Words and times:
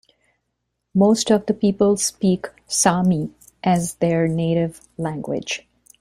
Most 0.95 1.29
of 1.29 1.45
the 1.45 1.53
people 1.53 1.95
speak 1.95 2.47
Sami 2.65 3.29
as 3.63 3.93
their 3.97 4.27
native 4.27 4.81
language. 4.97 5.67